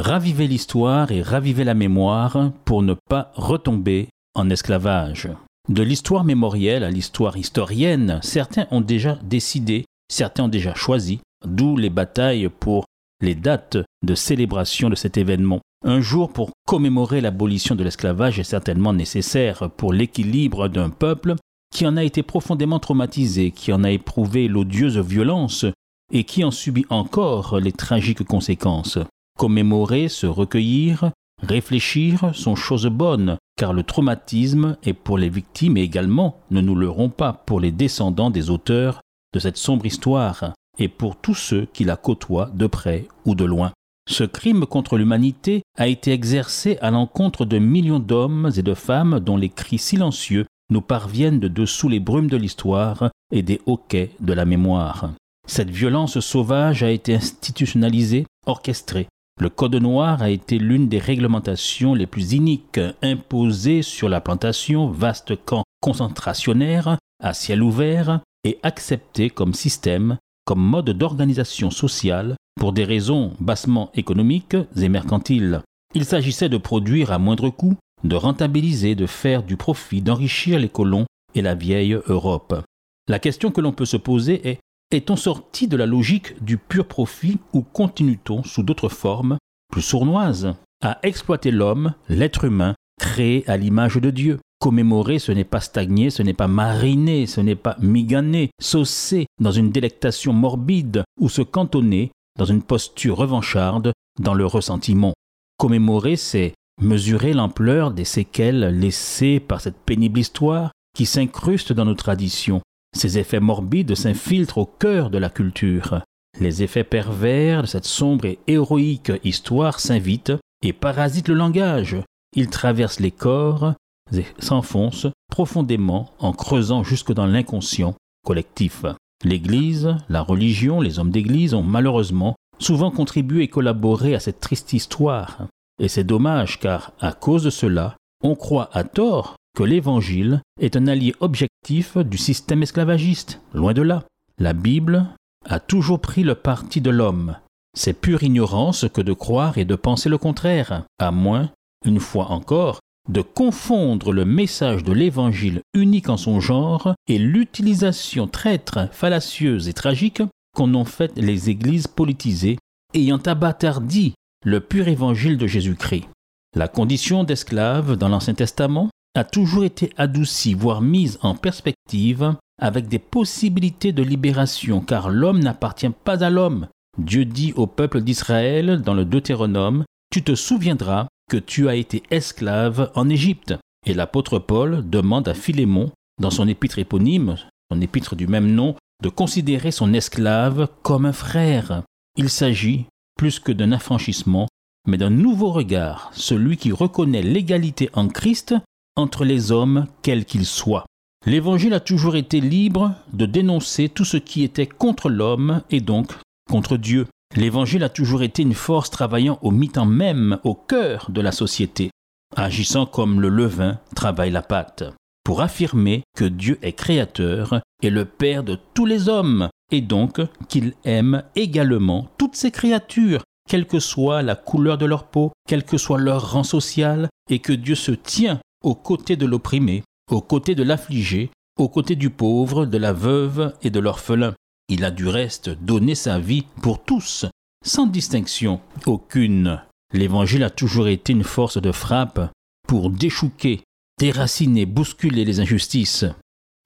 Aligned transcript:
Ravivez 0.00 0.46
l'histoire 0.46 1.10
et 1.10 1.22
ravivez 1.22 1.64
la 1.64 1.74
mémoire 1.74 2.52
pour 2.64 2.82
ne 2.82 2.94
pas 3.10 3.32
retomber 3.34 4.06
en 4.36 4.48
esclavage. 4.48 5.28
De 5.68 5.82
l'histoire 5.82 6.22
mémorielle 6.22 6.84
à 6.84 6.90
l'histoire 6.90 7.36
historienne, 7.36 8.20
certains 8.22 8.68
ont 8.70 8.80
déjà 8.80 9.18
décidé, 9.24 9.86
certains 10.08 10.44
ont 10.44 10.48
déjà 10.48 10.72
choisi, 10.76 11.18
d'où 11.44 11.76
les 11.76 11.90
batailles 11.90 12.48
pour 12.48 12.84
les 13.20 13.34
dates 13.34 13.76
de 14.06 14.14
célébration 14.14 14.88
de 14.88 14.94
cet 14.94 15.16
événement. 15.16 15.58
Un 15.84 16.00
jour 16.00 16.32
pour 16.32 16.52
commémorer 16.64 17.20
l'abolition 17.20 17.74
de 17.74 17.82
l'esclavage 17.82 18.38
est 18.38 18.44
certainement 18.44 18.92
nécessaire 18.92 19.68
pour 19.68 19.92
l'équilibre 19.92 20.68
d'un 20.68 20.90
peuple 20.90 21.34
qui 21.74 21.88
en 21.88 21.96
a 21.96 22.04
été 22.04 22.22
profondément 22.22 22.78
traumatisé, 22.78 23.50
qui 23.50 23.72
en 23.72 23.82
a 23.82 23.90
éprouvé 23.90 24.46
l'odieuse 24.46 24.98
violence 24.98 25.66
et 26.12 26.22
qui 26.22 26.44
en 26.44 26.52
subit 26.52 26.86
encore 26.88 27.58
les 27.58 27.72
tragiques 27.72 28.22
conséquences. 28.22 29.00
Commémorer, 29.38 30.08
se 30.08 30.26
recueillir, 30.26 31.12
réfléchir 31.44 32.34
sont 32.34 32.56
choses 32.56 32.88
bonnes, 32.88 33.36
car 33.56 33.72
le 33.72 33.84
traumatisme 33.84 34.76
est 34.82 34.94
pour 34.94 35.16
les 35.16 35.28
victimes 35.28 35.76
et 35.76 35.82
également, 35.82 36.40
ne 36.50 36.60
nous 36.60 36.74
leurrons 36.74 37.08
pas, 37.08 37.32
pour 37.32 37.60
les 37.60 37.70
descendants 37.70 38.30
des 38.30 38.50
auteurs 38.50 39.00
de 39.32 39.38
cette 39.38 39.56
sombre 39.56 39.86
histoire 39.86 40.54
et 40.80 40.88
pour 40.88 41.14
tous 41.14 41.36
ceux 41.36 41.68
qui 41.72 41.84
la 41.84 41.96
côtoient 41.96 42.50
de 42.52 42.66
près 42.66 43.06
ou 43.26 43.36
de 43.36 43.44
loin. 43.44 43.70
Ce 44.10 44.24
crime 44.24 44.66
contre 44.66 44.98
l'humanité 44.98 45.62
a 45.76 45.86
été 45.86 46.10
exercé 46.10 46.76
à 46.80 46.90
l'encontre 46.90 47.44
de 47.44 47.58
millions 47.58 48.00
d'hommes 48.00 48.50
et 48.56 48.62
de 48.62 48.74
femmes 48.74 49.20
dont 49.20 49.36
les 49.36 49.50
cris 49.50 49.78
silencieux 49.78 50.46
nous 50.68 50.80
parviennent 50.80 51.38
de 51.38 51.46
dessous 51.46 51.88
les 51.88 52.00
brumes 52.00 52.28
de 52.28 52.36
l'histoire 52.36 53.10
et 53.32 53.42
des 53.42 53.60
hoquets 53.66 54.10
de 54.18 54.32
la 54.32 54.44
mémoire. 54.44 55.12
Cette 55.46 55.70
violence 55.70 56.18
sauvage 56.18 56.82
a 56.82 56.90
été 56.90 57.14
institutionnalisée, 57.14 58.26
orchestrée. 58.44 59.06
Le 59.40 59.48
Code 59.48 59.76
noir 59.76 60.20
a 60.22 60.30
été 60.30 60.58
l'une 60.58 60.88
des 60.88 60.98
réglementations 60.98 61.94
les 61.94 62.06
plus 62.06 62.32
iniques 62.32 62.80
imposées 63.02 63.82
sur 63.82 64.08
la 64.08 64.20
plantation, 64.20 64.88
vaste 64.88 65.36
camp 65.44 65.62
concentrationnaire 65.80 66.98
à 67.22 67.34
ciel 67.34 67.62
ouvert, 67.62 68.20
et 68.44 68.58
accepté 68.62 69.30
comme 69.30 69.54
système, 69.54 70.18
comme 70.44 70.60
mode 70.60 70.90
d'organisation 70.90 71.70
sociale 71.70 72.36
pour 72.58 72.72
des 72.72 72.84
raisons 72.84 73.34
bassement 73.40 73.90
économiques 73.94 74.56
et 74.76 74.88
mercantiles. 74.88 75.62
Il 75.94 76.04
s'agissait 76.04 76.48
de 76.48 76.56
produire 76.56 77.12
à 77.12 77.18
moindre 77.18 77.50
coût, 77.50 77.76
de 78.04 78.16
rentabiliser, 78.16 78.94
de 78.94 79.06
faire 79.06 79.42
du 79.42 79.56
profit, 79.56 80.02
d'enrichir 80.02 80.58
les 80.58 80.68
colons 80.68 81.06
et 81.34 81.42
la 81.42 81.54
vieille 81.54 81.98
Europe. 82.06 82.62
La 83.08 83.18
question 83.18 83.50
que 83.50 83.60
l'on 83.60 83.72
peut 83.72 83.86
se 83.86 83.96
poser 83.96 84.48
est 84.48 84.58
est-on 84.90 85.16
sorti 85.16 85.68
de 85.68 85.76
la 85.76 85.86
logique 85.86 86.42
du 86.42 86.56
pur 86.56 86.86
profit 86.86 87.38
ou 87.52 87.62
continue-t-on 87.62 88.42
sous 88.42 88.62
d'autres 88.62 88.88
formes, 88.88 89.38
plus 89.70 89.82
sournoises, 89.82 90.54
à 90.82 90.98
exploiter 91.02 91.50
l'homme, 91.50 91.94
l'être 92.08 92.44
humain, 92.44 92.74
créé 92.98 93.44
à 93.48 93.56
l'image 93.56 93.96
de 93.96 94.10
Dieu? 94.10 94.38
Commémorer, 94.60 95.18
ce 95.18 95.30
n'est 95.30 95.44
pas 95.44 95.60
stagner, 95.60 96.10
ce 96.10 96.22
n'est 96.22 96.34
pas 96.34 96.48
mariner, 96.48 97.26
ce 97.26 97.40
n'est 97.40 97.54
pas 97.54 97.76
miganer, 97.80 98.50
saucer 98.60 99.26
dans 99.40 99.52
une 99.52 99.70
délectation 99.70 100.32
morbide 100.32 101.04
ou 101.20 101.28
se 101.28 101.42
cantonner 101.42 102.10
dans 102.38 102.44
une 102.44 102.62
posture 102.62 103.18
revancharde 103.18 103.92
dans 104.18 104.34
le 104.34 104.46
ressentiment. 104.46 105.12
Commémorer, 105.58 106.16
c'est 106.16 106.54
mesurer 106.80 107.34
l'ampleur 107.34 107.92
des 107.92 108.04
séquelles 108.04 108.78
laissées 108.80 109.38
par 109.38 109.60
cette 109.60 109.78
pénible 109.78 110.18
histoire 110.18 110.72
qui 110.94 111.06
s'incruste 111.06 111.72
dans 111.72 111.84
nos 111.84 111.94
traditions, 111.94 112.62
ces 112.98 113.18
effets 113.18 113.40
morbides 113.40 113.94
s'infiltrent 113.94 114.58
au 114.58 114.66
cœur 114.66 115.10
de 115.10 115.18
la 115.18 115.30
culture. 115.30 116.00
Les 116.40 116.62
effets 116.62 116.84
pervers 116.84 117.62
de 117.62 117.66
cette 117.66 117.84
sombre 117.84 118.26
et 118.26 118.38
héroïque 118.46 119.12
histoire 119.24 119.80
s'invitent 119.80 120.32
et 120.62 120.72
parasitent 120.72 121.28
le 121.28 121.34
langage. 121.34 121.96
Ils 122.34 122.50
traversent 122.50 123.00
les 123.00 123.10
corps 123.10 123.74
et 124.12 124.24
s'enfoncent 124.38 125.08
profondément 125.30 126.10
en 126.18 126.32
creusant 126.32 126.84
jusque 126.84 127.12
dans 127.12 127.26
l'inconscient 127.26 127.94
collectif. 128.24 128.84
L'Église, 129.24 129.96
la 130.08 130.22
religion, 130.22 130.80
les 130.80 130.98
hommes 130.98 131.10
d'Église 131.10 131.54
ont 131.54 131.62
malheureusement 131.62 132.36
souvent 132.58 132.90
contribué 132.90 133.44
et 133.44 133.48
collaboré 133.48 134.14
à 134.14 134.20
cette 134.20 134.40
triste 134.40 134.72
histoire. 134.72 135.46
Et 135.80 135.88
c'est 135.88 136.04
dommage 136.04 136.58
car, 136.58 136.92
à 137.00 137.12
cause 137.12 137.44
de 137.44 137.50
cela, 137.50 137.96
on 138.22 138.34
croit 138.34 138.68
à 138.72 138.84
tort 138.84 139.36
que 139.56 139.62
l'Évangile 139.62 140.42
est 140.60 140.76
un 140.76 140.86
allié 140.86 141.14
objectif 141.20 141.96
du 141.96 142.18
système 142.18 142.62
esclavagiste. 142.62 143.40
Loin 143.54 143.72
de 143.72 143.82
là. 143.82 144.04
La 144.38 144.52
Bible 144.52 145.06
a 145.46 145.60
toujours 145.60 146.00
pris 146.00 146.22
le 146.22 146.34
parti 146.34 146.80
de 146.80 146.90
l'homme. 146.90 147.36
C'est 147.76 147.92
pure 147.92 148.22
ignorance 148.22 148.86
que 148.92 149.00
de 149.00 149.12
croire 149.12 149.58
et 149.58 149.64
de 149.64 149.74
penser 149.74 150.08
le 150.08 150.18
contraire, 150.18 150.84
à 150.98 151.10
moins, 151.10 151.50
une 151.84 152.00
fois 152.00 152.30
encore, 152.30 152.80
de 153.08 153.22
confondre 153.22 154.12
le 154.12 154.24
message 154.24 154.84
de 154.84 154.92
l'Évangile 154.92 155.60
unique 155.74 156.08
en 156.08 156.16
son 156.16 156.40
genre 156.40 156.94
et 157.06 157.18
l'utilisation 157.18 158.26
traître, 158.26 158.88
fallacieuse 158.92 159.68
et 159.68 159.72
tragique 159.72 160.22
qu'en 160.54 160.74
ont 160.74 160.84
fait 160.84 161.16
les 161.16 161.50
églises 161.50 161.86
politisées, 161.86 162.58
ayant 162.94 163.18
abattardi 163.18 164.14
le 164.44 164.60
pur 164.60 164.88
Évangile 164.88 165.38
de 165.38 165.46
Jésus-Christ. 165.46 166.08
La 166.54 166.68
condition 166.68 167.24
d'esclave 167.24 167.96
dans 167.96 168.08
l'Ancien 168.08 168.34
Testament 168.34 168.88
a 169.14 169.24
toujours 169.24 169.64
été 169.64 169.92
adoucie, 169.96 170.54
voire 170.54 170.80
mise 170.80 171.18
en 171.22 171.34
perspective, 171.34 172.34
avec 172.60 172.88
des 172.88 172.98
possibilités 172.98 173.92
de 173.92 174.02
libération, 174.02 174.80
car 174.80 175.10
l'homme 175.10 175.40
n'appartient 175.40 175.90
pas 175.90 176.24
à 176.24 176.30
l'homme. 176.30 176.68
Dieu 176.98 177.24
dit 177.24 177.52
au 177.54 177.66
peuple 177.66 178.00
d'Israël 178.00 178.82
dans 178.82 178.94
le 178.94 179.04
Deutéronome, 179.04 179.84
Tu 180.10 180.22
te 180.22 180.34
souviendras 180.34 181.06
que 181.30 181.36
tu 181.36 181.68
as 181.68 181.76
été 181.76 182.02
esclave 182.10 182.90
en 182.94 183.08
Égypte. 183.08 183.54
Et 183.86 183.94
l'apôtre 183.94 184.38
Paul 184.38 184.88
demande 184.88 185.28
à 185.28 185.34
Philémon, 185.34 185.92
dans 186.20 186.30
son 186.30 186.48
épître 186.48 186.78
éponyme, 186.78 187.36
son 187.70 187.80
épître 187.80 188.16
du 188.16 188.26
même 188.26 188.50
nom, 188.50 188.74
de 189.02 189.08
considérer 189.08 189.70
son 189.70 189.92
esclave 189.92 190.68
comme 190.82 191.06
un 191.06 191.12
frère. 191.12 191.82
Il 192.16 192.28
s'agit, 192.28 192.86
plus 193.16 193.38
que 193.38 193.52
d'un 193.52 193.70
affranchissement, 193.70 194.48
mais 194.86 194.96
d'un 194.96 195.10
nouveau 195.10 195.52
regard, 195.52 196.10
celui 196.12 196.56
qui 196.56 196.72
reconnaît 196.72 197.22
l'égalité 197.22 197.90
en 197.92 198.08
Christ 198.08 198.54
entre 198.98 199.24
les 199.24 199.52
hommes, 199.52 199.86
quels 200.02 200.24
qu'ils 200.24 200.46
soient. 200.46 200.84
L'Évangile 201.24 201.72
a 201.72 201.80
toujours 201.80 202.16
été 202.16 202.40
libre 202.40 202.94
de 203.12 203.26
dénoncer 203.26 203.88
tout 203.88 204.04
ce 204.04 204.16
qui 204.16 204.42
était 204.42 204.66
contre 204.66 205.08
l'homme 205.08 205.62
et 205.70 205.80
donc 205.80 206.12
contre 206.50 206.76
Dieu. 206.76 207.06
L'Évangile 207.36 207.84
a 207.84 207.88
toujours 207.88 208.22
été 208.22 208.42
une 208.42 208.54
force 208.54 208.90
travaillant 208.90 209.38
au 209.42 209.50
mi-temps 209.50 209.86
même, 209.86 210.38
au 210.42 210.54
cœur 210.54 211.10
de 211.10 211.20
la 211.20 211.32
société, 211.32 211.90
agissant 212.34 212.86
comme 212.86 213.20
le 213.20 213.28
levain 213.28 213.78
travaille 213.94 214.30
la 214.30 214.42
pâte, 214.42 214.84
pour 215.24 215.42
affirmer 215.42 216.02
que 216.16 216.24
Dieu 216.24 216.58
est 216.62 216.72
créateur 216.72 217.60
et 217.82 217.90
le 217.90 218.04
Père 218.04 218.42
de 218.42 218.58
tous 218.74 218.86
les 218.86 219.08
hommes, 219.08 219.48
et 219.70 219.80
donc 219.80 220.20
qu'il 220.48 220.74
aime 220.84 221.22
également 221.36 222.08
toutes 222.18 222.36
ces 222.36 222.50
créatures, 222.50 223.22
quelle 223.48 223.66
que 223.66 223.78
soit 223.78 224.22
la 224.22 224.34
couleur 224.34 224.76
de 224.76 224.86
leur 224.86 225.04
peau, 225.04 225.30
quel 225.46 225.64
que 225.64 225.78
soit 225.78 225.98
leur 225.98 226.32
rang 226.32 226.42
social, 226.42 227.08
et 227.30 227.38
que 227.38 227.52
Dieu 227.52 227.74
se 227.74 227.92
tient 227.92 228.40
aux 228.62 228.74
côtés 228.74 229.16
de 229.16 229.26
l'opprimé, 229.26 229.82
aux 230.10 230.20
côtés 230.20 230.54
de 230.54 230.62
l'affligé, 230.62 231.30
aux 231.58 231.68
côtés 231.68 231.96
du 231.96 232.10
pauvre, 232.10 232.66
de 232.66 232.78
la 232.78 232.92
veuve 232.92 233.54
et 233.62 233.70
de 233.70 233.80
l'orphelin. 233.80 234.34
Il 234.68 234.84
a 234.84 234.90
du 234.90 235.08
reste 235.08 235.48
donné 235.48 235.94
sa 235.94 236.18
vie 236.18 236.44
pour 236.62 236.82
tous, 236.82 237.26
sans 237.64 237.86
distinction 237.86 238.60
aucune. 238.86 239.62
L'Évangile 239.92 240.44
a 240.44 240.50
toujours 240.50 240.88
été 240.88 241.12
une 241.12 241.24
force 241.24 241.60
de 241.60 241.72
frappe 241.72 242.32
pour 242.66 242.90
déchouquer, 242.90 243.62
déraciner, 243.98 244.66
bousculer 244.66 245.24
les 245.24 245.40
injustices. 245.40 246.04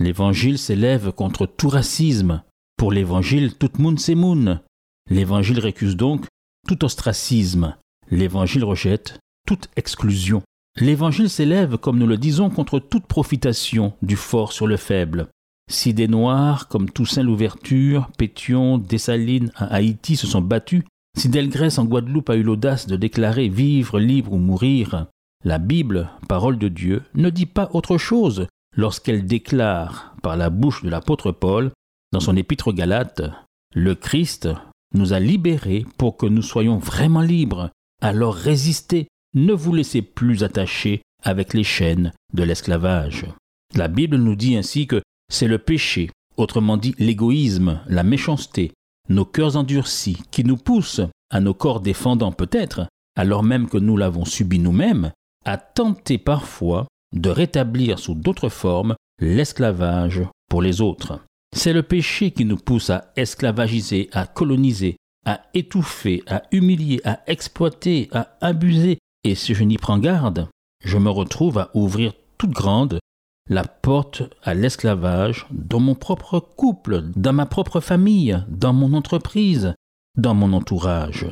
L'Évangile 0.00 0.58
s'élève 0.58 1.12
contre 1.12 1.46
tout 1.46 1.68
racisme. 1.68 2.42
Pour 2.76 2.90
l'Évangile, 2.90 3.54
tout 3.54 3.70
monde 3.78 4.00
c'est. 4.00 4.16
L'Évangile 5.08 5.60
récuse 5.60 5.96
donc 5.96 6.26
tout 6.66 6.84
ostracisme. 6.84 7.76
L'Évangile 8.10 8.64
rejette 8.64 9.20
toute 9.46 9.68
exclusion. 9.76 10.42
L'Évangile 10.80 11.28
s'élève, 11.28 11.76
comme 11.76 11.98
nous 11.98 12.06
le 12.06 12.16
disons, 12.16 12.48
contre 12.48 12.78
toute 12.78 13.06
profitation 13.06 13.92
du 14.02 14.16
fort 14.16 14.52
sur 14.52 14.66
le 14.66 14.76
faible. 14.76 15.28
Si 15.70 15.94
des 15.94 16.08
Noirs 16.08 16.68
comme 16.68 16.90
Toussaint 16.90 17.22
Louverture, 17.22 18.10
Pétion, 18.18 18.78
Dessalines 18.78 19.52
à 19.54 19.66
Haïti 19.66 20.16
se 20.16 20.26
sont 20.26 20.40
battus 20.40 20.82
Si 21.16 21.28
Delgrès 21.28 21.78
en 21.78 21.84
Guadeloupe 21.84 22.30
a 22.30 22.36
eu 22.36 22.42
l'audace 22.42 22.86
de 22.86 22.96
déclarer 22.96 23.48
vivre, 23.48 24.00
libre 24.00 24.32
ou 24.32 24.38
mourir, 24.38 25.06
la 25.44 25.58
Bible, 25.58 26.08
parole 26.28 26.58
de 26.58 26.68
Dieu, 26.68 27.02
ne 27.14 27.28
dit 27.28 27.46
pas 27.46 27.68
autre 27.72 27.98
chose 27.98 28.46
lorsqu'elle 28.76 29.26
déclare 29.26 30.14
par 30.22 30.36
la 30.36 30.50
bouche 30.50 30.82
de 30.82 30.88
l'apôtre 30.88 31.32
Paul, 31.32 31.72
dans 32.12 32.20
son 32.20 32.36
épître 32.36 32.68
aux 32.68 32.72
Galates, 32.72 33.22
Le 33.74 33.94
Christ 33.94 34.48
nous 34.94 35.12
a 35.12 35.20
libérés 35.20 35.84
pour 35.98 36.16
que 36.16 36.26
nous 36.26 36.42
soyons 36.42 36.78
vraiment 36.78 37.22
libres. 37.22 37.70
Alors 38.00 38.34
résistez, 38.34 39.08
ne 39.34 39.52
vous 39.52 39.74
laissez 39.74 40.02
plus 40.02 40.44
attacher 40.44 41.02
avec 41.22 41.54
les 41.54 41.64
chaînes 41.64 42.12
de 42.32 42.42
l'esclavage. 42.42 43.26
La 43.74 43.88
Bible 43.88 44.16
nous 44.16 44.36
dit 44.36 44.56
ainsi 44.56 44.86
que 44.86 45.02
c'est 45.30 45.48
le 45.48 45.58
péché, 45.58 46.10
autrement 46.36 46.76
dit 46.76 46.94
l'égoïsme, 46.98 47.80
la 47.86 48.02
méchanceté, 48.02 48.72
nos 49.08 49.24
cœurs 49.24 49.56
endurcis 49.56 50.18
qui 50.30 50.44
nous 50.44 50.56
poussent, 50.56 51.00
à 51.30 51.40
nos 51.40 51.54
corps 51.54 51.80
défendants 51.80 52.32
peut-être, 52.32 52.86
alors 53.16 53.42
même 53.42 53.68
que 53.68 53.78
nous 53.78 53.96
l'avons 53.96 54.24
subi 54.24 54.58
nous-mêmes, 54.58 55.12
à 55.44 55.56
tenter 55.56 56.18
parfois 56.18 56.86
de 57.14 57.30
rétablir 57.30 57.98
sous 57.98 58.14
d'autres 58.14 58.48
formes 58.48 58.94
l'esclavage 59.18 60.22
pour 60.48 60.62
les 60.62 60.80
autres. 60.80 61.20
C'est 61.54 61.72
le 61.72 61.82
péché 61.82 62.30
qui 62.30 62.44
nous 62.44 62.56
pousse 62.56 62.90
à 62.90 63.12
esclavagiser, 63.16 64.08
à 64.12 64.26
coloniser, 64.26 64.96
à 65.24 65.42
étouffer, 65.54 66.22
à 66.26 66.42
humilier, 66.50 67.00
à 67.04 67.20
exploiter, 67.26 68.08
à 68.12 68.36
abuser, 68.40 68.98
et 69.24 69.34
si 69.34 69.54
je 69.54 69.64
n'y 69.64 69.78
prends 69.78 69.98
garde, 69.98 70.48
je 70.84 70.98
me 70.98 71.10
retrouve 71.10 71.58
à 71.58 71.70
ouvrir 71.74 72.12
toute 72.38 72.50
grande 72.50 72.98
la 73.48 73.64
porte 73.64 74.22
à 74.42 74.54
l'esclavage 74.54 75.46
dans 75.50 75.80
mon 75.80 75.94
propre 75.94 76.40
couple, 76.40 77.02
dans 77.16 77.32
ma 77.32 77.46
propre 77.46 77.80
famille, 77.80 78.42
dans 78.48 78.72
mon 78.72 78.94
entreprise, 78.94 79.74
dans 80.16 80.34
mon 80.34 80.52
entourage. 80.52 81.26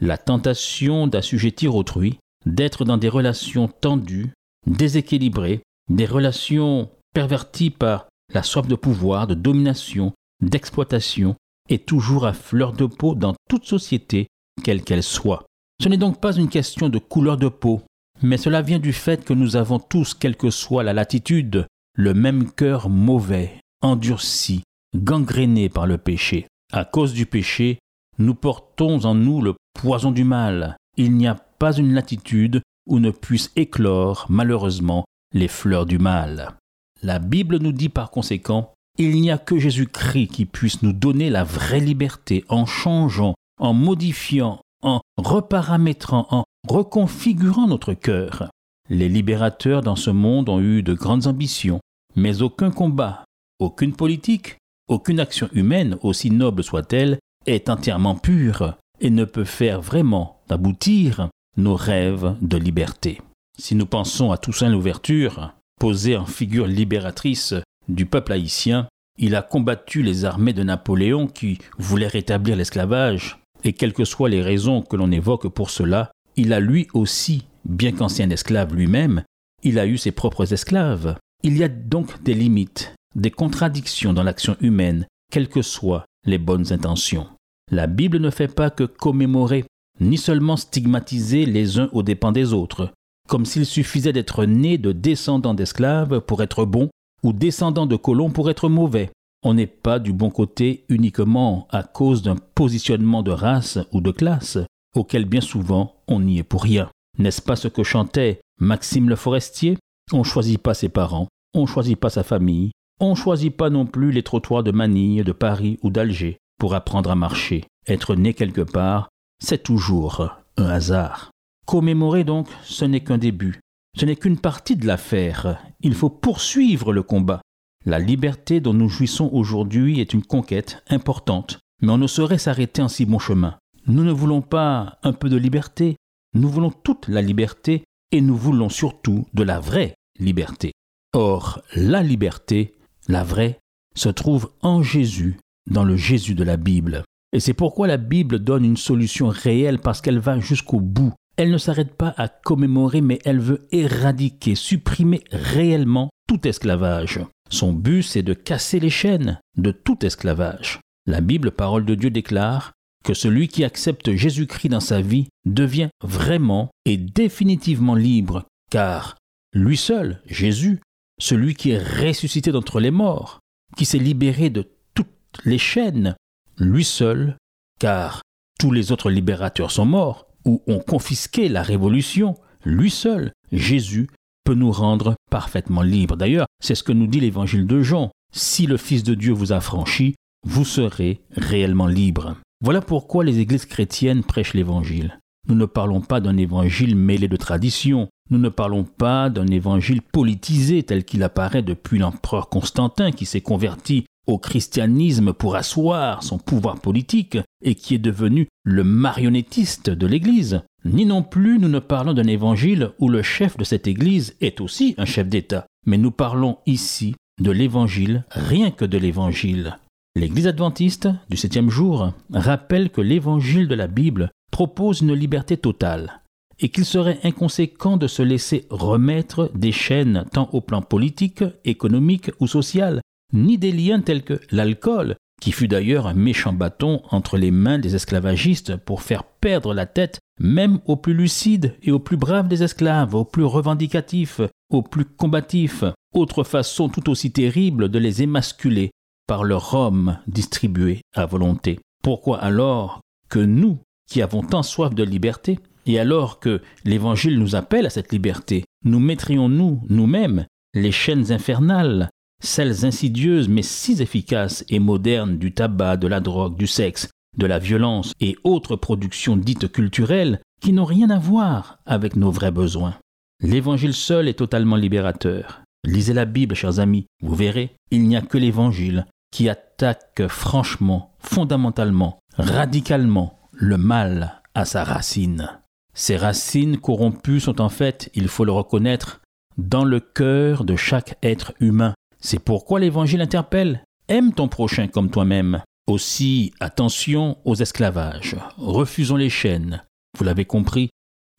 La 0.00 0.18
tentation 0.18 1.06
d'assujettir 1.06 1.76
autrui, 1.76 2.18
d'être 2.46 2.84
dans 2.84 2.96
des 2.96 3.08
relations 3.08 3.68
tendues, 3.68 4.32
déséquilibrées, 4.66 5.62
des 5.88 6.06
relations 6.06 6.90
perverties 7.14 7.70
par 7.70 8.06
la 8.34 8.42
soif 8.42 8.66
de 8.66 8.74
pouvoir, 8.74 9.26
de 9.26 9.34
domination, 9.34 10.12
d'exploitation, 10.40 11.36
est 11.68 11.86
toujours 11.86 12.26
à 12.26 12.32
fleur 12.32 12.72
de 12.72 12.86
peau 12.86 13.14
dans 13.14 13.34
toute 13.48 13.64
société, 13.64 14.26
quelle 14.64 14.82
qu'elle 14.82 15.02
soit. 15.02 15.44
Ce 15.82 15.88
n'est 15.88 15.96
donc 15.96 16.20
pas 16.20 16.36
une 16.36 16.48
question 16.48 16.88
de 16.88 16.98
couleur 16.98 17.36
de 17.36 17.48
peau, 17.48 17.82
mais 18.22 18.36
cela 18.36 18.62
vient 18.62 18.78
du 18.78 18.92
fait 18.92 19.24
que 19.24 19.34
nous 19.34 19.56
avons 19.56 19.80
tous, 19.80 20.14
quelle 20.14 20.36
que 20.36 20.48
soit 20.48 20.84
la 20.84 20.92
latitude, 20.92 21.66
le 21.96 22.14
même 22.14 22.52
cœur 22.52 22.88
mauvais, 22.88 23.58
endurci, 23.82 24.62
gangréné 24.94 25.68
par 25.68 25.88
le 25.88 25.98
péché. 25.98 26.46
À 26.72 26.84
cause 26.84 27.14
du 27.14 27.26
péché, 27.26 27.80
nous 28.18 28.36
portons 28.36 29.04
en 29.06 29.16
nous 29.16 29.42
le 29.42 29.54
poison 29.74 30.12
du 30.12 30.22
mal. 30.22 30.76
Il 30.96 31.16
n'y 31.16 31.26
a 31.26 31.34
pas 31.34 31.72
une 31.72 31.94
latitude 31.94 32.62
où 32.88 33.00
ne 33.00 33.10
puissent 33.10 33.50
éclore, 33.56 34.26
malheureusement, 34.28 35.04
les 35.34 35.48
fleurs 35.48 35.86
du 35.86 35.98
mal. 35.98 36.54
La 37.02 37.18
Bible 37.18 37.56
nous 37.58 37.72
dit 37.72 37.88
par 37.88 38.12
conséquent, 38.12 38.72
il 38.98 39.20
n'y 39.20 39.32
a 39.32 39.38
que 39.38 39.58
Jésus-Christ 39.58 40.28
qui 40.28 40.46
puisse 40.46 40.84
nous 40.84 40.92
donner 40.92 41.28
la 41.28 41.42
vraie 41.42 41.80
liberté 41.80 42.44
en 42.48 42.66
changeant, 42.66 43.34
en 43.58 43.72
modifiant, 43.72 44.60
en 44.82 45.00
reparamétrant, 45.16 46.26
en 46.30 46.44
reconfigurant 46.68 47.66
notre 47.66 47.94
cœur. 47.94 48.50
Les 48.88 49.08
libérateurs 49.08 49.82
dans 49.82 49.96
ce 49.96 50.10
monde 50.10 50.48
ont 50.48 50.60
eu 50.60 50.82
de 50.82 50.94
grandes 50.94 51.26
ambitions, 51.26 51.80
mais 52.16 52.42
aucun 52.42 52.70
combat, 52.70 53.24
aucune 53.58 53.94
politique, 53.94 54.56
aucune 54.88 55.20
action 55.20 55.48
humaine, 55.52 55.96
aussi 56.02 56.30
noble 56.30 56.62
soit-elle, 56.62 57.18
est 57.46 57.68
entièrement 57.68 58.14
pure 58.14 58.74
et 59.00 59.10
ne 59.10 59.24
peut 59.24 59.44
faire 59.44 59.80
vraiment 59.80 60.40
aboutir 60.48 61.28
nos 61.56 61.74
rêves 61.74 62.36
de 62.40 62.56
liberté. 62.56 63.20
Si 63.58 63.74
nous 63.74 63.86
pensons 63.86 64.30
à 64.32 64.38
Toussaint 64.38 64.68
l'Ouverture, 64.68 65.54
posé 65.80 66.16
en 66.16 66.26
figure 66.26 66.66
libératrice 66.66 67.54
du 67.88 68.06
peuple 68.06 68.32
haïtien, 68.32 68.88
il 69.18 69.34
a 69.34 69.42
combattu 69.42 70.02
les 70.02 70.24
armées 70.24 70.52
de 70.52 70.62
Napoléon 70.62 71.26
qui 71.26 71.58
voulaient 71.78 72.06
rétablir 72.06 72.56
l'esclavage, 72.56 73.41
et 73.64 73.72
quelles 73.72 73.92
que 73.92 74.04
soient 74.04 74.28
les 74.28 74.42
raisons 74.42 74.82
que 74.82 74.96
l'on 74.96 75.10
évoque 75.10 75.48
pour 75.48 75.70
cela, 75.70 76.12
il 76.36 76.52
a 76.52 76.60
lui 76.60 76.88
aussi, 76.94 77.46
bien 77.64 77.92
qu'ancien 77.92 78.30
esclave 78.30 78.74
lui-même, 78.74 79.22
il 79.62 79.78
a 79.78 79.86
eu 79.86 79.98
ses 79.98 80.12
propres 80.12 80.52
esclaves. 80.52 81.16
Il 81.42 81.56
y 81.56 81.64
a 81.64 81.68
donc 81.68 82.22
des 82.22 82.34
limites, 82.34 82.94
des 83.14 83.30
contradictions 83.30 84.12
dans 84.12 84.22
l'action 84.22 84.56
humaine, 84.60 85.06
quelles 85.30 85.48
que 85.48 85.62
soient 85.62 86.04
les 86.26 86.38
bonnes 86.38 86.72
intentions. 86.72 87.26
La 87.70 87.86
Bible 87.86 88.18
ne 88.18 88.30
fait 88.30 88.52
pas 88.52 88.70
que 88.70 88.84
commémorer, 88.84 89.64
ni 90.00 90.18
seulement 90.18 90.56
stigmatiser 90.56 91.46
les 91.46 91.78
uns 91.78 91.88
aux 91.92 92.02
dépens 92.02 92.32
des 92.32 92.52
autres, 92.52 92.92
comme 93.28 93.44
s'il 93.44 93.66
suffisait 93.66 94.12
d'être 94.12 94.44
né 94.44 94.78
de 94.78 94.92
descendants 94.92 95.54
d'esclaves 95.54 96.20
pour 96.20 96.42
être 96.42 96.64
bon, 96.64 96.90
ou 97.22 97.32
descendants 97.32 97.86
de 97.86 97.96
colons 97.96 98.30
pour 98.30 98.50
être 98.50 98.68
mauvais. 98.68 99.10
On 99.44 99.54
n'est 99.54 99.66
pas 99.66 99.98
du 99.98 100.12
bon 100.12 100.30
côté 100.30 100.84
uniquement 100.88 101.66
à 101.70 101.82
cause 101.82 102.22
d'un 102.22 102.36
positionnement 102.36 103.24
de 103.24 103.32
race 103.32 103.78
ou 103.92 104.00
de 104.00 104.12
classe, 104.12 104.58
auquel 104.94 105.24
bien 105.24 105.40
souvent 105.40 105.96
on 106.06 106.20
n'y 106.20 106.38
est 106.38 106.44
pour 106.44 106.62
rien. 106.62 106.90
N'est-ce 107.18 107.42
pas 107.42 107.56
ce 107.56 107.68
que 107.68 107.82
chantait 107.82 108.40
Maxime 108.60 109.08
le 109.08 109.16
Forestier? 109.16 109.78
On 110.12 110.18
ne 110.18 110.24
choisit 110.24 110.62
pas 110.62 110.74
ses 110.74 110.88
parents, 110.88 111.26
on 111.54 111.62
ne 111.62 111.66
choisit 111.66 111.98
pas 111.98 112.10
sa 112.10 112.22
famille, 112.22 112.70
on 113.00 113.10
ne 113.10 113.16
choisit 113.16 113.56
pas 113.56 113.68
non 113.68 113.84
plus 113.84 114.12
les 114.12 114.22
trottoirs 114.22 114.62
de 114.62 114.70
Manille, 114.70 115.24
de 115.24 115.32
Paris 115.32 115.78
ou 115.82 115.90
d'Alger 115.90 116.38
pour 116.60 116.74
apprendre 116.76 117.10
à 117.10 117.16
marcher. 117.16 117.64
Être 117.88 118.14
né 118.14 118.34
quelque 118.34 118.60
part, 118.60 119.08
c'est 119.42 119.64
toujours 119.64 120.30
un 120.56 120.66
hasard. 120.66 121.32
Commémorer 121.66 122.22
donc, 122.22 122.46
ce 122.62 122.84
n'est 122.84 123.02
qu'un 123.02 123.18
début. 123.18 123.60
Ce 123.98 124.04
n'est 124.04 124.16
qu'une 124.16 124.38
partie 124.38 124.76
de 124.76 124.86
l'affaire. 124.86 125.58
Il 125.80 125.94
faut 125.94 126.10
poursuivre 126.10 126.92
le 126.92 127.02
combat. 127.02 127.40
La 127.84 127.98
liberté 127.98 128.60
dont 128.60 128.74
nous 128.74 128.88
jouissons 128.88 129.28
aujourd'hui 129.32 130.00
est 130.00 130.14
une 130.14 130.22
conquête 130.22 130.84
importante, 130.88 131.58
mais 131.80 131.90
on 131.90 131.98
ne 131.98 132.06
saurait 132.06 132.38
s'arrêter 132.38 132.80
en 132.80 132.88
si 132.88 133.06
bon 133.06 133.18
chemin. 133.18 133.56
Nous 133.88 134.04
ne 134.04 134.12
voulons 134.12 134.40
pas 134.40 134.98
un 135.02 135.12
peu 135.12 135.28
de 135.28 135.36
liberté, 135.36 135.96
nous 136.34 136.48
voulons 136.48 136.70
toute 136.70 137.08
la 137.08 137.22
liberté 137.22 137.82
et 138.12 138.20
nous 138.20 138.36
voulons 138.36 138.68
surtout 138.68 139.26
de 139.34 139.42
la 139.42 139.58
vraie 139.58 139.94
liberté. 140.20 140.70
Or, 141.12 141.60
la 141.74 142.04
liberté, 142.04 142.76
la 143.08 143.24
vraie, 143.24 143.58
se 143.96 144.08
trouve 144.08 144.52
en 144.62 144.82
Jésus, 144.82 145.36
dans 145.68 145.84
le 145.84 145.96
Jésus 145.96 146.36
de 146.36 146.44
la 146.44 146.56
Bible. 146.56 147.02
Et 147.32 147.40
c'est 147.40 147.52
pourquoi 147.52 147.88
la 147.88 147.96
Bible 147.96 148.38
donne 148.38 148.64
une 148.64 148.76
solution 148.76 149.28
réelle 149.28 149.80
parce 149.80 150.00
qu'elle 150.00 150.20
va 150.20 150.38
jusqu'au 150.38 150.80
bout. 150.80 151.12
Elle 151.36 151.50
ne 151.50 151.58
s'arrête 151.58 151.94
pas 151.94 152.14
à 152.16 152.28
commémorer, 152.28 153.00
mais 153.00 153.18
elle 153.24 153.40
veut 153.40 153.66
éradiquer, 153.72 154.54
supprimer 154.54 155.24
réellement 155.32 156.10
esclavage. 156.44 157.20
Son 157.50 157.72
but, 157.72 158.02
c'est 158.02 158.22
de 158.22 158.34
casser 158.34 158.80
les 158.80 158.90
chaînes 158.90 159.40
de 159.56 159.72
tout 159.72 160.04
esclavage. 160.04 160.80
La 161.06 161.20
Bible, 161.20 161.50
parole 161.50 161.84
de 161.84 161.94
Dieu, 161.94 162.10
déclare 162.10 162.72
que 163.04 163.14
celui 163.14 163.48
qui 163.48 163.64
accepte 163.64 164.14
Jésus-Christ 164.14 164.68
dans 164.68 164.80
sa 164.80 165.00
vie 165.00 165.28
devient 165.44 165.90
vraiment 166.02 166.70
et 166.84 166.96
définitivement 166.96 167.94
libre, 167.94 168.44
car 168.70 169.16
lui 169.52 169.76
seul, 169.76 170.22
Jésus, 170.26 170.80
celui 171.18 171.54
qui 171.54 171.70
est 171.70 171.82
ressuscité 171.82 172.52
d'entre 172.52 172.80
les 172.80 172.90
morts, 172.90 173.40
qui 173.76 173.84
s'est 173.84 173.98
libéré 173.98 174.50
de 174.50 174.70
toutes 174.94 175.08
les 175.44 175.58
chaînes, 175.58 176.14
lui 176.58 176.84
seul, 176.84 177.36
car 177.80 178.22
tous 178.58 178.70
les 178.70 178.92
autres 178.92 179.10
libérateurs 179.10 179.70
sont 179.70 179.84
morts 179.84 180.26
ou 180.44 180.62
ont 180.66 180.80
confisqué 180.80 181.48
la 181.48 181.62
révolution, 181.62 182.36
lui 182.64 182.90
seul, 182.90 183.32
Jésus, 183.50 184.08
peut 184.44 184.54
nous 184.54 184.72
rendre 184.72 185.14
parfaitement 185.32 185.80
libres. 185.80 186.16
D'ailleurs, 186.16 186.46
c'est 186.62 186.74
ce 186.74 186.82
que 186.82 186.92
nous 186.92 187.06
dit 187.06 187.18
l'évangile 187.18 187.66
de 187.66 187.80
Jean. 187.80 188.10
Si 188.34 188.66
le 188.66 188.76
Fils 188.76 189.02
de 189.02 189.14
Dieu 189.14 189.32
vous 189.32 189.52
a 189.52 189.60
franchi, 189.60 190.14
vous 190.46 190.66
serez 190.66 191.22
réellement 191.36 191.86
libre. 191.86 192.36
Voilà 192.62 192.82
pourquoi 192.82 193.24
les 193.24 193.38
églises 193.38 193.64
chrétiennes 193.64 194.24
prêchent 194.24 194.52
l'évangile. 194.52 195.18
Nous 195.48 195.54
ne 195.54 195.64
parlons 195.64 196.02
pas 196.02 196.20
d'un 196.20 196.36
évangile 196.36 196.94
mêlé 196.96 197.28
de 197.28 197.36
tradition, 197.36 198.08
nous 198.30 198.38
ne 198.38 198.50
parlons 198.50 198.84
pas 198.84 199.30
d'un 199.30 199.46
évangile 199.46 200.02
politisé 200.02 200.82
tel 200.82 201.04
qu'il 201.04 201.22
apparaît 201.22 201.62
depuis 201.62 201.98
l'empereur 201.98 202.50
Constantin 202.50 203.10
qui 203.10 203.24
s'est 203.24 203.40
converti 203.40 204.04
au 204.26 204.38
christianisme 204.38 205.32
pour 205.32 205.56
asseoir 205.56 206.22
son 206.22 206.38
pouvoir 206.38 206.80
politique 206.80 207.38
et 207.62 207.74
qui 207.74 207.94
est 207.94 207.98
devenu 207.98 208.48
le 208.64 208.84
marionnettiste 208.84 209.90
de 209.90 210.06
l'Église. 210.06 210.62
Ni 210.84 211.06
non 211.06 211.22
plus 211.22 211.58
nous 211.58 211.68
ne 211.68 211.78
parlons 211.78 212.14
d'un 212.14 212.26
évangile 212.26 212.90
où 212.98 213.08
le 213.08 213.22
chef 213.22 213.56
de 213.56 213.64
cette 213.64 213.86
Église 213.86 214.36
est 214.40 214.60
aussi 214.60 214.94
un 214.98 215.04
chef 215.04 215.28
d'État, 215.28 215.66
mais 215.86 215.98
nous 215.98 216.10
parlons 216.10 216.58
ici 216.66 217.14
de 217.40 217.50
l'Évangile, 217.50 218.24
rien 218.30 218.70
que 218.70 218.84
de 218.84 218.98
l'Évangile. 218.98 219.78
L'Église 220.14 220.46
adventiste 220.46 221.08
du 221.30 221.36
septième 221.36 221.70
jour 221.70 222.12
rappelle 222.32 222.90
que 222.90 223.00
l'Évangile 223.00 223.68
de 223.68 223.74
la 223.74 223.86
Bible 223.86 224.30
propose 224.50 225.00
une 225.00 225.14
liberté 225.14 225.56
totale 225.56 226.20
et 226.60 226.68
qu'il 226.68 226.84
serait 226.84 227.18
inconséquent 227.24 227.96
de 227.96 228.06
se 228.06 228.22
laisser 228.22 228.66
remettre 228.70 229.50
des 229.54 229.72
chaînes 229.72 230.26
tant 230.32 230.48
au 230.52 230.60
plan 230.60 230.82
politique, 230.82 231.44
économique 231.64 232.30
ou 232.40 232.46
social, 232.46 233.00
ni 233.32 233.58
des 233.58 233.72
liens 233.72 234.00
tels 234.00 234.22
que 234.22 234.40
l'alcool 234.50 235.16
qui 235.40 235.50
fut 235.50 235.66
d'ailleurs 235.66 236.06
un 236.06 236.14
méchant 236.14 236.52
bâton 236.52 237.02
entre 237.10 237.36
les 237.36 237.50
mains 237.50 237.80
des 237.80 237.96
esclavagistes 237.96 238.76
pour 238.76 239.02
faire 239.02 239.24
perdre 239.24 239.74
la 239.74 239.86
tête 239.86 240.20
même 240.38 240.78
aux 240.86 240.96
plus 240.96 241.14
lucides 241.14 241.74
et 241.82 241.90
aux 241.90 241.98
plus 241.98 242.16
braves 242.16 242.46
des 242.46 242.62
esclaves, 242.62 243.14
aux 243.16 243.24
plus 243.24 243.44
revendicatifs, 243.44 244.40
aux 244.70 244.82
plus 244.82 245.04
combatifs, 245.04 245.84
autre 246.14 246.44
façon 246.44 246.88
tout 246.88 247.10
aussi 247.10 247.32
terrible 247.32 247.88
de 247.88 247.98
les 247.98 248.22
émasculer 248.22 248.92
par 249.26 249.42
leur 249.42 249.74
homme 249.74 250.18
distribué 250.28 251.00
à 251.14 251.26
volonté. 251.26 251.80
Pourquoi 252.04 252.38
alors 252.38 253.00
que 253.28 253.40
nous, 253.40 253.78
qui 254.08 254.22
avons 254.22 254.42
tant 254.42 254.62
soif 254.62 254.94
de 254.94 255.02
liberté, 255.02 255.58
et 255.86 255.98
alors 255.98 256.38
que 256.38 256.60
l'Évangile 256.84 257.38
nous 257.38 257.56
appelle 257.56 257.86
à 257.86 257.90
cette 257.90 258.12
liberté, 258.12 258.64
nous 258.84 259.00
mettrions-nous, 259.00 259.80
nous-mêmes, 259.88 260.46
les 260.74 260.92
chaînes 260.92 261.32
infernales, 261.32 262.10
celles 262.42 262.84
insidieuses 262.84 263.48
mais 263.48 263.62
si 263.62 264.02
efficaces 264.02 264.64
et 264.68 264.78
modernes 264.78 265.38
du 265.38 265.52
tabac, 265.52 265.96
de 265.96 266.08
la 266.08 266.20
drogue, 266.20 266.56
du 266.56 266.66
sexe, 266.66 267.08
de 267.36 267.46
la 267.46 267.58
violence 267.58 268.12
et 268.20 268.36
autres 268.44 268.76
productions 268.76 269.36
dites 269.36 269.70
culturelles 269.70 270.40
qui 270.60 270.72
n'ont 270.72 270.84
rien 270.84 271.10
à 271.10 271.18
voir 271.18 271.78
avec 271.86 272.16
nos 272.16 272.30
vrais 272.30 272.50
besoins. 272.50 272.94
L'Évangile 273.40 273.94
seul 273.94 274.28
est 274.28 274.38
totalement 274.38 274.76
libérateur. 274.76 275.62
Lisez 275.84 276.12
la 276.12 276.26
Bible, 276.26 276.54
chers 276.54 276.78
amis, 276.78 277.06
vous 277.22 277.34
verrez, 277.34 277.74
il 277.90 278.06
n'y 278.06 278.16
a 278.16 278.20
que 278.20 278.38
l'Évangile 278.38 279.06
qui 279.32 279.48
attaque 279.48 280.28
franchement, 280.28 281.14
fondamentalement, 281.18 282.18
radicalement 282.36 283.40
le 283.52 283.78
mal 283.78 284.42
à 284.54 284.64
sa 284.64 284.84
racine. 284.84 285.48
Ces 285.94 286.16
racines 286.16 286.78
corrompues 286.78 287.40
sont 287.40 287.60
en 287.60 287.68
fait, 287.68 288.10
il 288.14 288.28
faut 288.28 288.44
le 288.44 288.52
reconnaître, 288.52 289.20
dans 289.58 289.84
le 289.84 290.00
cœur 290.00 290.64
de 290.64 290.76
chaque 290.76 291.18
être 291.22 291.52
humain. 291.60 291.94
C'est 292.24 292.38
pourquoi 292.38 292.78
l'Évangile 292.80 293.20
interpelle. 293.20 293.84
Aime 294.08 294.32
ton 294.32 294.48
prochain 294.48 294.86
comme 294.86 295.10
toi-même. 295.10 295.60
Aussi, 295.88 296.52
attention 296.60 297.36
aux 297.44 297.56
esclavages. 297.56 298.36
Refusons 298.56 299.16
les 299.16 299.28
chaînes. 299.28 299.82
Vous 300.16 300.24
l'avez 300.24 300.44
compris, 300.44 300.90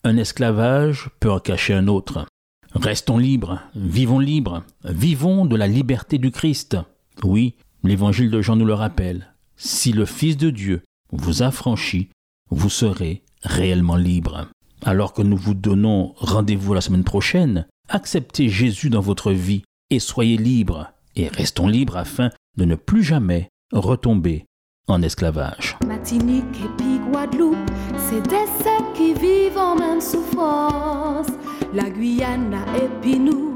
un 0.03 0.17
esclavage 0.17 1.09
peut 1.21 1.31
en 1.31 1.39
cacher 1.39 1.73
un 1.73 1.87
autre. 1.87 2.27
Restons 2.73 3.17
libres, 3.17 3.61
vivons 3.75 4.19
libres, 4.19 4.63
vivons 4.83 5.45
de 5.45 5.55
la 5.55 5.67
liberté 5.67 6.17
du 6.17 6.31
Christ. 6.31 6.77
Oui, 7.23 7.55
l'évangile 7.83 8.29
de 8.29 8.41
Jean 8.41 8.57
nous 8.57 8.65
le 8.65 8.73
rappelle. 8.73 9.33
Si 9.55 9.93
le 9.93 10.05
Fils 10.05 10.35
de 10.35 10.49
Dieu 10.49 10.83
vous 11.13 11.43
affranchit, 11.43 12.09
vous 12.49 12.69
serez 12.69 13.23
réellement 13.43 13.95
libre. 13.95 14.47
Alors 14.81 15.13
que 15.13 15.21
nous 15.21 15.37
vous 15.37 15.53
donnons 15.53 16.13
rendez-vous 16.17 16.73
la 16.73 16.81
semaine 16.81 17.05
prochaine, 17.05 17.67
acceptez 17.87 18.49
Jésus 18.49 18.89
dans 18.89 18.99
votre 18.99 19.31
vie 19.31 19.63
et 19.93 19.99
soyez 19.99 20.37
libres, 20.37 20.91
et 21.15 21.27
restons 21.27 21.67
libres 21.67 21.97
afin 21.97 22.31
de 22.57 22.65
ne 22.65 22.73
plus 22.73 23.03
jamais 23.03 23.49
retomber 23.71 24.45
en 24.87 25.03
esclavage. 25.03 25.77
Martinique 25.85 26.57
et 26.63 26.69
puis 26.77 26.99
Guadeloupe, 27.11 27.69
c'est 27.97 28.27
des 28.27 28.47
secs 28.63 28.93
qui 28.95 29.13
vivent 29.13 29.57
en 29.57 29.75
même 29.75 30.01
souffrance. 30.01 31.27
La 31.75 31.91
Guyane 31.91 32.57
et 32.75 32.89
puis 33.01 33.19
nous, 33.19 33.53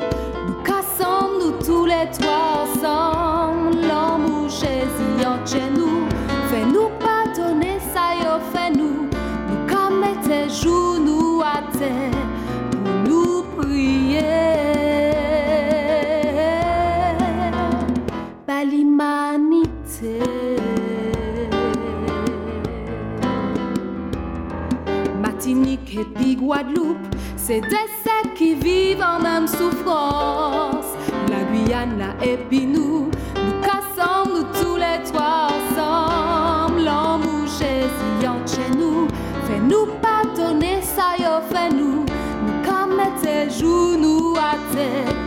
nous 0.48 0.63
cassons 0.63 1.29
nous 1.39 1.65
tous 1.65 1.86
les 1.86 2.08
trois 2.12 2.67
ensemble. 2.67 3.79
L'amour 3.88 4.50
chez 4.50 4.86
chez 5.46 5.70
nous, 5.75 6.08
fais-nous 6.50 6.89
pardonner 7.00 7.79
ça 7.94 8.13
y 8.13 8.53
fais-nous. 8.53 9.10
Nous 9.50 9.75
comme 9.75 10.06
tes 10.24 10.50
genoux 10.50 11.41
à 11.41 11.62
terre 11.77 12.16
Guadeloupe, 26.48 27.13
c'est 27.36 27.60
des 27.60 27.89
secs 28.01 28.34
qui 28.34 28.56
vivent 28.56 29.04
en 29.04 29.22
même 29.22 29.48
souffrance. 29.48 30.86
La 31.30 31.44
Guyane, 31.44 31.98
la 32.00 32.13
puis 32.50 32.66
nous, 32.66 33.12
nous 33.36 33.62
cassons 33.62 34.30
nous 34.30 34.44
tous 34.58 34.77
les 34.77 35.04
trois 35.12 35.50
ensemble. 35.50 36.86
L'amour 36.86 37.46
chez 37.50 37.84
chez 38.48 38.77
nous, 38.77 39.10
fais-nous 39.46 39.88
pardonner 40.01 40.82
ça 40.82 41.18
y 41.20 41.25
fais-nous. 41.54 42.06
Nous 42.06 42.63
comme 42.63 43.01
tes 43.22 43.50
genoux 43.50 44.34
à 44.38 44.56
terre 44.74 45.26